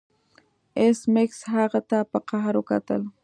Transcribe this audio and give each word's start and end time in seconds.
ایس 0.79 0.99
میکس 1.13 1.39
هغه 1.53 1.79
ته 1.89 1.97
په 2.11 2.17
قهر 2.29 2.53
وکتل 2.57 3.01